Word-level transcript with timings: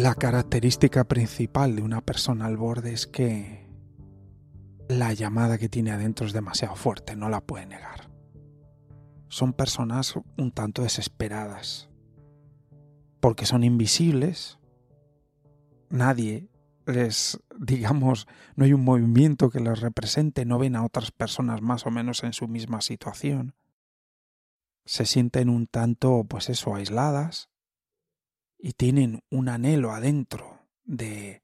La 0.00 0.14
característica 0.14 1.04
principal 1.04 1.76
de 1.76 1.82
una 1.82 2.00
persona 2.00 2.46
al 2.46 2.56
borde 2.56 2.94
es 2.94 3.06
que 3.06 3.68
la 4.88 5.12
llamada 5.12 5.58
que 5.58 5.68
tiene 5.68 5.90
adentro 5.90 6.26
es 6.26 6.32
demasiado 6.32 6.74
fuerte, 6.74 7.16
no 7.16 7.28
la 7.28 7.42
puede 7.42 7.66
negar. 7.66 8.10
Son 9.28 9.52
personas 9.52 10.14
un 10.38 10.52
tanto 10.52 10.84
desesperadas, 10.84 11.90
porque 13.20 13.44
son 13.44 13.62
invisibles, 13.62 14.58
nadie 15.90 16.48
les, 16.86 17.38
digamos, 17.58 18.26
no 18.56 18.64
hay 18.64 18.72
un 18.72 18.84
movimiento 18.84 19.50
que 19.50 19.60
les 19.60 19.80
represente, 19.80 20.46
no 20.46 20.58
ven 20.58 20.76
a 20.76 20.84
otras 20.86 21.10
personas 21.10 21.60
más 21.60 21.84
o 21.84 21.90
menos 21.90 22.24
en 22.24 22.32
su 22.32 22.48
misma 22.48 22.80
situación. 22.80 23.54
Se 24.86 25.04
sienten 25.04 25.50
un 25.50 25.66
tanto, 25.66 26.24
pues 26.26 26.48
eso, 26.48 26.74
aisladas, 26.74 27.50
y 28.62 28.72
tienen 28.72 29.22
un 29.30 29.48
anhelo 29.48 29.92
adentro 29.92 30.66
de, 30.84 31.42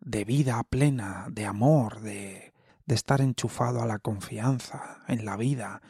de 0.00 0.24
vida 0.24 0.62
plena, 0.64 1.26
de 1.30 1.46
amor, 1.46 2.00
de, 2.00 2.52
de 2.86 2.94
estar 2.94 3.20
enchufado 3.20 3.82
a 3.82 3.86
la 3.86 3.98
confianza 3.98 5.02
en 5.08 5.24
la 5.24 5.36
vida, 5.36 5.82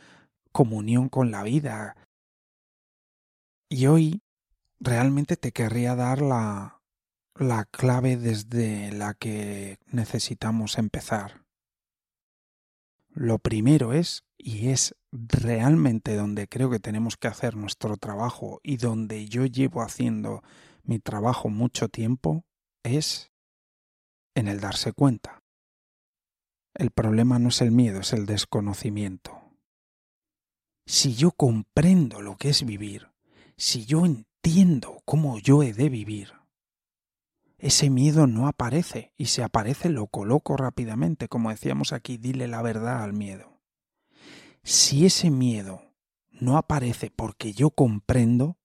comunión 0.53 1.09
con 1.09 1.31
la 1.31 1.43
vida. 1.43 1.97
Y 3.69 3.87
hoy 3.87 4.23
realmente 4.81 5.37
te 5.37 5.53
querría 5.53 5.95
dar 5.95 6.21
la, 6.21 6.83
la 7.35 7.65
clave 7.65 8.17
desde 8.17 8.93
la 8.93 9.15
que 9.15 9.79
necesitamos 9.87 10.79
empezar. 10.79 11.45
Lo 13.15 13.39
primero 13.39 13.93
es, 13.93 14.25
y 14.45 14.71
es 14.71 14.97
realmente 15.13 16.17
donde 16.17 16.49
creo 16.49 16.69
que 16.69 16.81
tenemos 16.81 17.17
que 17.17 17.29
hacer 17.29 17.55
nuestro 17.55 17.97
trabajo 17.97 18.59
y 18.65 18.77
donde 18.77 19.29
yo 19.29 19.47
llevo 19.47 19.83
haciendo 19.83 20.43
mi 20.83 20.99
trabajo 20.99 21.49
mucho 21.49 21.89
tiempo, 21.89 22.45
es 22.83 23.31
en 24.35 24.49
el 24.49 24.61
darse 24.61 24.93
cuenta. 24.93 25.45
El 26.75 26.91
problema 26.91 27.39
no 27.39 27.51
es 27.51 27.61
el 27.61 27.71
miedo, 27.71 28.01
es 28.01 28.13
el 28.13 28.27
desconocimiento. 28.27 29.41
Si 30.87 31.15
yo 31.15 31.31
comprendo 31.31 32.21
lo 32.21 32.37
que 32.37 32.49
es 32.49 32.67
vivir, 32.67 33.13
si 33.57 33.85
yo 33.87 34.05
entiendo 34.05 35.03
cómo 35.05 35.39
yo 35.39 35.63
he 35.63 35.73
de 35.73 35.89
vivir, 35.89 36.33
ese 37.59 37.91
miedo 37.91 38.27
no 38.27 38.49
aparece 38.49 39.13
y 39.17 39.27
si 39.27 39.41
aparece 39.41 39.89
lo 39.89 40.09
coloco 40.09 40.57
rápidamente, 40.57 41.29
como 41.29 41.51
decíamos 41.51 41.93
aquí, 41.93 42.17
dile 42.17 42.49
la 42.49 42.61
verdad 42.61 43.05
al 43.05 43.13
miedo. 43.13 43.52
Si 44.65 45.07
ese 45.07 45.31
miedo 45.31 45.83
no 46.31 46.57
aparece 46.57 47.11
porque 47.11 47.53
yo 47.53 47.71
comprendo, 47.71 48.59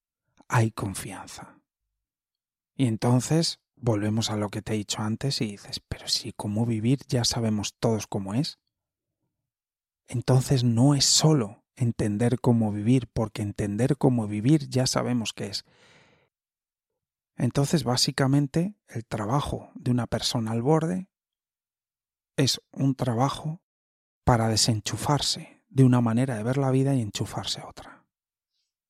hay 0.48 0.72
confianza. 0.72 1.60
Y 2.76 2.86
entonces 2.86 3.60
volvemos 3.76 4.30
a 4.30 4.38
lo 4.38 4.50
que 4.50 4.62
te 4.62 4.74
he 4.74 4.78
dicho 4.78 5.02
antes 5.02 5.42
y 5.42 5.52
dices, 5.52 5.80
pero 5.80 6.08
si 6.08 6.34
cómo 6.34 6.66
vivir 6.66 7.00
ya 7.08 7.26
sabemos 7.26 7.76
todos 7.80 8.06
cómo 8.06 8.36
es. 8.36 8.60
Entonces 10.08 10.64
no 10.64 10.94
es 10.94 11.06
solo 11.06 11.64
entender 11.76 12.40
cómo 12.40 12.72
vivir, 12.72 13.08
porque 13.08 13.42
entender 13.42 13.98
cómo 13.98 14.28
vivir 14.28 14.70
ya 14.70 14.88
sabemos 14.88 15.34
qué 15.34 15.48
es. 15.48 15.66
Entonces, 17.36 17.84
básicamente, 17.84 18.76
el 18.88 19.06
trabajo 19.06 19.72
de 19.76 19.92
una 19.92 20.08
persona 20.08 20.52
al 20.52 20.64
borde 20.64 21.08
es 22.36 22.62
un 22.72 22.96
trabajo 22.96 23.62
para 24.24 24.48
desenchufarse 24.48 25.57
de 25.70 25.84
una 25.84 26.02
manera 26.02 26.36
de 26.36 26.44
ver 26.44 26.58
la 26.58 26.72
vida 26.72 26.96
y 26.96 27.02
enchufarse 27.02 27.62
a 27.62 27.68
otra. 27.68 28.06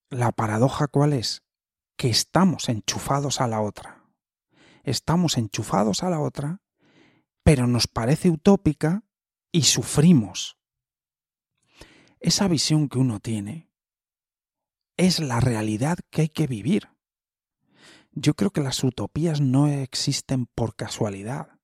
La 0.10 0.32
paradoja 0.32 0.88
cuál 0.88 1.14
es? 1.14 1.44
Que 1.98 2.10
estamos 2.10 2.70
enchufados 2.70 3.42
a 3.42 3.48
la 3.48 3.62
otra. 3.62 4.04
Estamos 4.84 5.38
enchufados 5.38 6.04
a 6.04 6.10
la 6.10 6.20
otra, 6.20 6.62
pero 7.44 7.68
nos 7.68 7.88
parece 7.88 8.30
utópica 8.30 9.04
y 9.52 9.64
sufrimos. 9.64 10.58
Esa 12.20 12.48
visión 12.48 12.90
que 12.90 13.00
uno 13.00 13.20
tiene 13.20 13.70
es 14.98 15.20
la 15.20 15.40
realidad 15.40 16.00
que 16.10 16.22
hay 16.22 16.30
que 16.30 16.48
vivir. 16.48 16.90
Yo 18.12 18.34
creo 18.34 18.52
que 18.52 18.62
las 18.62 18.84
utopías 18.84 19.42
no 19.42 19.68
existen 19.68 20.48
por 20.48 20.76
casualidad. 20.76 21.60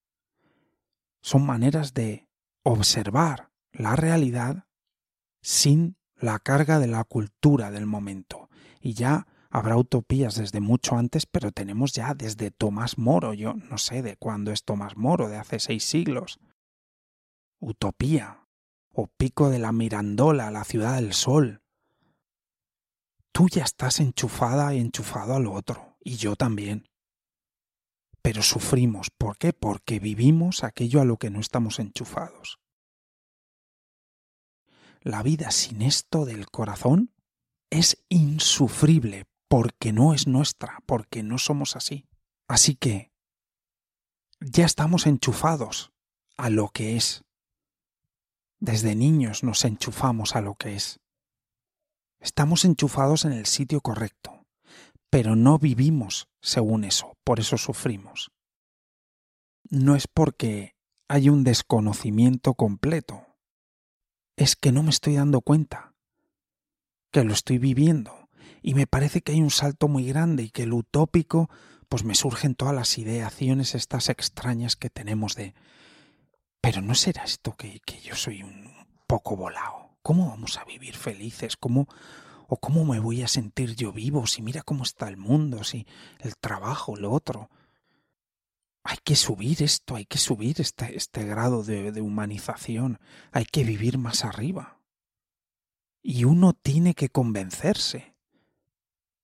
Son 1.22 1.46
maneras 1.46 1.94
de 1.94 2.28
observar 2.64 3.52
la 3.72 3.96
realidad 3.96 4.68
sin 5.44 5.98
la 6.16 6.40
carga 6.40 6.80
de 6.80 6.88
la 6.88 7.04
cultura 7.04 7.70
del 7.70 7.86
momento. 7.86 8.50
Y 8.80 8.94
ya 8.94 9.28
habrá 9.52 9.78
utopías 9.78 10.36
desde 10.36 10.62
mucho 10.62 10.96
antes, 10.96 11.28
pero 11.28 11.52
tenemos 11.52 11.94
ya 11.94 12.16
desde 12.16 12.50
Tomás 12.50 12.98
Moro, 12.98 13.34
yo 13.34 13.54
no 13.54 13.78
sé 13.78 14.02
de 14.02 14.16
cuándo 14.18 14.52
es 14.52 14.64
Tomás 14.64 14.98
Moro, 14.98 15.30
de 15.30 15.38
hace 15.38 15.60
seis 15.60 15.84
siglos. 15.84 16.40
Utopía, 17.60 18.48
o 18.92 19.08
Pico 19.08 19.50
de 19.50 19.60
la 19.60 19.72
Mirandola, 19.72 20.50
la 20.50 20.64
ciudad 20.64 20.96
del 20.96 21.14
sol. 21.14 21.62
Tú 23.32 23.48
ya 23.50 23.64
estás 23.64 24.00
enchufada 24.00 24.74
y 24.74 24.80
enchufado 24.80 25.36
al 25.36 25.48
otro 25.48 25.98
y 26.04 26.16
yo 26.16 26.36
también. 26.36 26.88
Pero 28.22 28.42
sufrimos. 28.42 29.10
¿Por 29.10 29.38
qué? 29.38 29.52
Porque 29.52 30.00
vivimos 30.00 30.64
aquello 30.64 31.02
a 31.02 31.06
lo 31.06 31.18
que 31.18 31.30
no 31.30 31.40
estamos 31.40 31.80
enchufados. 31.80 32.60
La 35.04 35.22
vida 35.22 35.52
sin 35.52 35.82
esto 35.82 36.26
del 36.26 36.50
corazón 36.50 37.14
es 37.70 38.04
insufrible 38.10 39.26
porque 39.48 39.94
no 39.94 40.14
es 40.14 40.28
nuestra, 40.28 40.80
porque 40.86 41.24
no 41.24 41.38
somos 41.38 41.76
así. 41.76 42.08
Así 42.48 42.76
que 42.76 43.12
ya 44.40 44.66
estamos 44.66 45.06
enchufados 45.06 45.92
a 46.38 46.50
lo 46.50 46.70
que 46.70 46.98
es. 46.98 47.24
Desde 48.60 48.96
niños 48.96 49.44
nos 49.44 49.64
enchufamos 49.66 50.36
a 50.36 50.42
lo 50.42 50.56
que 50.56 50.76
es. 50.76 51.00
Estamos 52.20 52.66
enchufados 52.66 53.26
en 53.26 53.34
el 53.34 53.46
sitio 53.46 53.82
correcto 53.82 54.44
pero 55.14 55.36
no 55.36 55.60
vivimos 55.60 56.28
según 56.42 56.86
eso, 56.86 57.20
por 57.24 57.40
eso 57.40 57.60
sufrimos. 57.60 58.32
No 59.70 59.96
es 59.96 60.08
porque 60.08 60.74
hay 61.08 61.30
un 61.30 61.44
desconocimiento 61.44 62.56
completo, 62.56 63.28
es 64.36 64.56
que 64.56 64.72
no 64.72 64.84
me 64.84 64.90
estoy 64.90 65.16
dando 65.16 65.42
cuenta, 65.42 65.94
que 67.12 67.24
lo 67.24 67.34
estoy 67.34 67.58
viviendo, 67.58 68.30
y 68.62 68.74
me 68.74 68.88
parece 68.88 69.22
que 69.22 69.34
hay 69.34 69.42
un 69.42 69.52
salto 69.52 69.88
muy 69.88 70.06
grande 70.06 70.44
y 70.44 70.50
que 70.50 70.64
el 70.64 70.74
utópico, 70.74 71.50
pues 71.90 72.04
me 72.04 72.16
surgen 72.16 72.56
todas 72.56 72.74
las 72.74 72.98
ideaciones 72.98 73.76
estas 73.76 74.10
extrañas 74.10 74.76
que 74.76 74.90
tenemos 74.90 75.36
de, 75.36 75.54
pero 76.62 76.82
no 76.82 76.96
será 76.96 77.24
esto 77.24 77.56
que, 77.56 77.80
que 77.86 78.00
yo 78.02 78.16
soy 78.16 78.42
un 78.42 78.74
poco 79.06 79.36
volado. 79.36 79.98
¿Cómo 80.02 80.30
vamos 80.30 80.58
a 80.58 80.66
vivir 80.66 80.96
felices? 80.96 81.56
¿Cómo, 81.56 81.88
¿O 82.48 82.58
cómo 82.58 82.86
me 82.86 83.00
voy 83.00 83.22
a 83.22 83.28
sentir 83.28 83.76
yo 83.76 83.92
vivo 83.92 84.28
si 84.28 84.42
mira 84.42 84.62
cómo 84.64 84.84
está 84.84 85.08
el 85.08 85.18
mundo, 85.18 85.64
si 85.64 85.86
el 86.20 86.36
trabajo, 86.38 86.96
lo 86.96 87.12
otro? 87.12 87.50
Hay 88.84 88.98
que 89.04 89.16
subir 89.16 89.64
esto, 89.64 89.96
hay 89.96 90.06
que 90.06 90.18
subir 90.18 90.60
este, 90.60 90.96
este 90.98 91.26
grado 91.26 91.64
de, 91.64 91.92
de 91.92 92.02
humanización, 92.02 93.00
hay 93.32 93.46
que 93.46 93.64
vivir 93.64 93.98
más 93.98 94.26
arriba. 94.26 94.80
Y 96.02 96.26
uno 96.26 96.54
tiene 96.54 96.94
que 96.94 97.10
convencerse. 97.10 98.16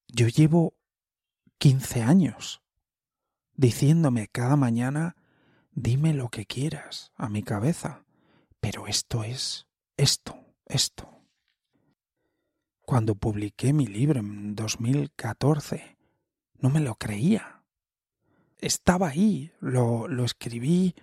Yo 0.07 0.27
llevo 0.27 0.75
15 1.57 2.03
años 2.03 2.61
diciéndome 3.53 4.29
cada 4.29 4.55
mañana, 4.55 5.17
dime 5.71 6.13
lo 6.13 6.29
que 6.29 6.45
quieras 6.45 7.11
a 7.15 7.27
mi 7.27 7.43
cabeza, 7.43 8.05
pero 8.61 8.87
esto 8.87 9.25
es 9.25 9.67
esto, 9.97 10.39
esto 10.65 11.19
cuando 12.89 13.13
publiqué 13.13 13.71
mi 13.71 13.85
libro 13.85 14.19
en 14.19 14.55
2014, 14.55 15.95
No 16.57 16.71
me 16.71 16.79
lo 16.79 16.95
creía. 16.95 17.58
Estaba 18.59 19.09
ahí, 19.09 19.51
lo, 19.59 20.07
lo 20.07 20.25
escribí 20.25 20.95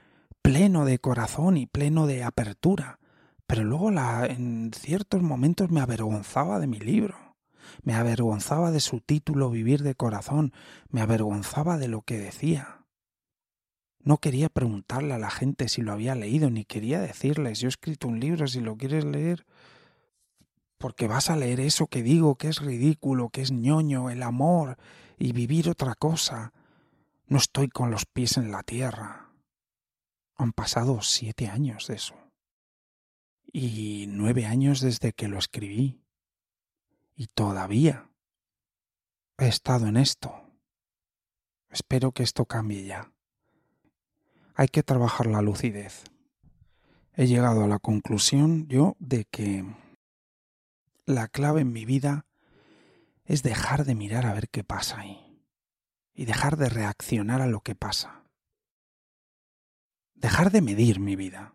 pleno 0.43 0.85
de 0.85 0.99
corazón 0.99 1.57
y 1.57 1.67
pleno 1.67 2.07
de 2.07 2.23
apertura, 2.23 3.01
pero 3.47 3.65
luego 3.65 3.91
la, 3.91 4.27
en 4.27 4.71
ciertos 4.75 5.23
momentos 5.23 5.71
me 5.71 5.81
avergonzaba 5.81 6.61
de 6.61 6.67
mi 6.67 6.79
libro, 6.79 7.17
me 7.83 7.95
avergonzaba 7.95 8.71
de 8.71 8.81
su 8.81 9.01
título 9.01 9.51
Vivir 9.51 9.83
de 9.83 9.95
corazón, 9.95 10.53
me 10.89 11.01
avergonzaba 11.01 11.79
de 11.79 11.89
lo 11.89 12.03
que 12.03 12.19
decía. 12.19 12.85
No 14.01 14.19
quería 14.19 14.49
preguntarle 14.49 15.15
a 15.15 15.19
la 15.19 15.31
gente 15.31 15.69
si 15.69 15.83
lo 15.83 15.93
había 15.93 16.15
leído, 16.15 16.51
ni 16.51 16.65
quería 16.65 17.01
decirles, 17.01 17.59
yo 17.59 17.67
he 17.67 17.71
escrito 17.71 18.07
un 18.07 18.21
libro, 18.21 18.47
si 18.47 18.61
lo 18.61 18.77
quieres 18.77 19.05
leer, 19.05 19.47
porque 20.79 21.09
vas 21.09 21.31
a 21.31 21.37
leer 21.37 21.59
eso 21.59 21.87
que 21.87 22.03
digo, 22.03 22.37
que 22.37 22.49
es 22.49 22.61
ridículo, 22.61 23.31
que 23.31 23.43
es 23.43 23.51
ñoño, 23.51 24.11
el 24.11 24.23
amor, 24.23 24.77
y 25.19 25.33
vivir 25.33 25.69
otra 25.69 25.95
cosa. 25.95 26.53
No 27.29 27.39
estoy 27.39 27.69
con 27.69 27.91
los 27.91 28.07
pies 28.07 28.37
en 28.37 28.53
la 28.53 28.63
tierra. 28.63 29.33
Han 30.37 30.53
pasado 30.53 31.03
siete 31.03 31.49
años 31.49 31.89
de 31.89 31.97
eso. 31.97 32.15
Y 33.53 34.07
nueve 34.09 34.47
años 34.47 34.81
desde 34.81 35.13
que 35.13 35.27
lo 35.27 35.39
escribí. 35.39 36.01
Y 37.17 37.27
todavía 37.27 38.09
he 39.39 39.49
estado 39.49 39.89
en 39.89 39.97
esto. 39.97 40.41
Espero 41.69 42.13
que 42.13 42.23
esto 42.23 42.45
cambie 42.45 42.85
ya. 42.85 43.13
Hay 44.55 44.69
que 44.69 44.85
trabajar 44.85 45.27
la 45.27 45.43
lucidez. 45.43 46.05
He 47.15 47.27
llegado 47.27 47.65
a 47.65 47.69
la 47.69 47.81
conclusión 47.81 48.69
yo 48.69 48.95
de 49.01 49.25
que 49.25 49.65
la 51.07 51.27
clave 51.27 51.63
en 51.63 51.73
mi 51.73 51.85
vida 51.87 52.25
es 53.25 53.43
dejar 53.43 53.85
de 53.85 53.97
mirar 53.97 54.27
a 54.27 54.35
ver 54.35 54.49
qué 54.49 54.63
pasa 54.63 55.01
ahí 55.01 55.26
y 56.17 56.25
dejar 56.25 56.57
de 56.57 56.69
reaccionar 56.69 57.43
a 57.43 57.47
lo 57.47 57.61
que 57.61 57.75
pasa. 57.75 58.25
Dejar 60.15 60.51
de 60.51 60.63
medir 60.63 60.99
mi 60.99 61.15
vida, 61.15 61.55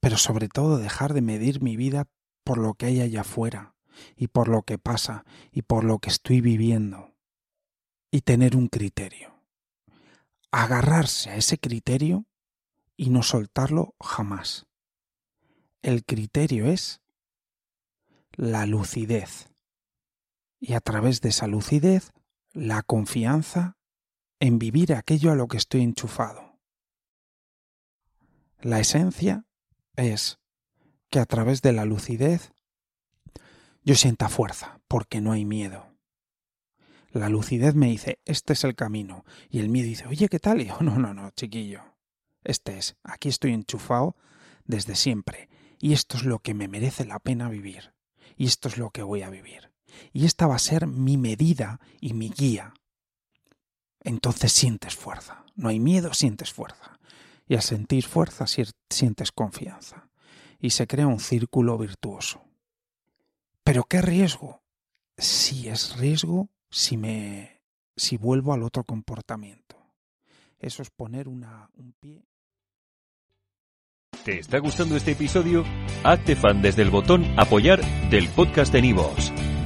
pero 0.00 0.18
sobre 0.18 0.48
todo 0.48 0.76
dejar 0.76 1.14
de 1.14 1.22
medir 1.22 1.62
mi 1.62 1.76
vida 1.76 2.06
por 2.44 2.58
lo 2.58 2.74
que 2.74 2.86
hay 2.86 3.00
allá 3.00 3.22
afuera 3.22 3.74
y 4.16 4.28
por 4.28 4.48
lo 4.48 4.62
que 4.62 4.78
pasa 4.78 5.24
y 5.50 5.62
por 5.62 5.82
lo 5.82 5.98
que 5.98 6.10
estoy 6.10 6.42
viviendo 6.42 7.16
y 8.10 8.20
tener 8.20 8.54
un 8.54 8.68
criterio. 8.68 9.42
Agarrarse 10.50 11.30
a 11.30 11.36
ese 11.36 11.58
criterio 11.58 12.26
y 12.96 13.10
no 13.10 13.22
soltarlo 13.22 13.94
jamás. 13.98 14.66
El 15.82 16.04
criterio 16.04 16.66
es 16.66 17.00
la 18.32 18.66
lucidez. 18.66 19.48
Y 20.60 20.74
a 20.74 20.80
través 20.80 21.20
de 21.20 21.28
esa 21.28 21.46
lucidez, 21.46 22.12
la 22.58 22.82
confianza 22.82 23.76
en 24.40 24.58
vivir 24.58 24.94
aquello 24.94 25.32
a 25.32 25.34
lo 25.34 25.48
que 25.48 25.56
estoy 25.56 25.82
enchufado. 25.82 26.58
La 28.60 28.80
esencia 28.80 29.44
es 29.96 30.38
que 31.10 31.20
a 31.20 31.26
través 31.26 31.62
de 31.62 31.72
la 31.72 31.84
lucidez 31.84 32.52
yo 33.82 33.94
sienta 33.94 34.28
fuerza, 34.28 34.80
porque 34.88 35.20
no 35.20 35.32
hay 35.32 35.44
miedo. 35.44 35.96
La 37.10 37.28
lucidez 37.28 37.74
me 37.74 37.86
dice, 37.86 38.20
este 38.24 38.52
es 38.52 38.64
el 38.64 38.74
camino. 38.74 39.24
Y 39.48 39.60
el 39.60 39.70
miedo 39.70 39.88
dice, 39.88 40.06
oye, 40.06 40.28
¿qué 40.28 40.38
tal? 40.38 40.60
Y 40.60 40.66
yo, 40.66 40.78
no, 40.80 40.98
no, 40.98 41.14
no, 41.14 41.30
chiquillo. 41.30 41.82
Este 42.44 42.76
es, 42.76 42.96
aquí 43.02 43.28
estoy 43.28 43.54
enchufado 43.54 44.16
desde 44.64 44.94
siempre. 44.94 45.48
Y 45.80 45.94
esto 45.94 46.16
es 46.16 46.24
lo 46.24 46.40
que 46.40 46.54
me 46.54 46.68
merece 46.68 47.06
la 47.06 47.18
pena 47.18 47.48
vivir 47.48 47.94
y 48.38 48.46
esto 48.46 48.68
es 48.68 48.78
lo 48.78 48.90
que 48.90 49.02
voy 49.02 49.22
a 49.22 49.30
vivir. 49.30 49.67
Y 50.12 50.26
esta 50.26 50.46
va 50.46 50.56
a 50.56 50.60
ser 50.60 50.86
mi 50.86 51.16
medida 51.16 51.80
y 52.00 52.14
mi 52.14 52.30
guía. 52.30 52.74
Entonces 54.00 54.52
sientes 54.52 54.96
fuerza. 54.96 55.44
No 55.54 55.68
hay 55.68 55.80
miedo, 55.80 56.14
sientes 56.14 56.52
fuerza. 56.52 56.98
Y 57.46 57.54
al 57.54 57.62
sentir 57.62 58.04
fuerza 58.04 58.46
sientes 58.46 59.32
confianza. 59.32 60.08
Y 60.60 60.70
se 60.70 60.86
crea 60.86 61.06
un 61.06 61.20
círculo 61.20 61.78
virtuoso. 61.78 62.44
Pero 63.64 63.84
¿qué 63.84 64.02
riesgo? 64.02 64.62
Sí 65.16 65.68
es 65.68 65.96
riesgo 65.96 66.48
si 66.70 66.96
me 66.96 67.62
si 67.96 68.16
vuelvo 68.16 68.52
al 68.52 68.62
otro 68.62 68.84
comportamiento. 68.84 69.76
Eso 70.58 70.82
es 70.82 70.90
poner 70.90 71.28
un 71.28 71.44
pie 71.98 72.28
¿Te 74.24 74.40
está 74.40 74.58
gustando 74.58 74.96
este 74.96 75.12
episodio? 75.12 75.64
Hazte 76.04 76.36
fan 76.36 76.60
desde 76.60 76.82
el 76.82 76.90
botón 76.90 77.24
Apoyar 77.38 77.80
del 78.10 78.28
podcast 78.28 78.72
de 78.72 78.82
Nivos. 78.82 79.32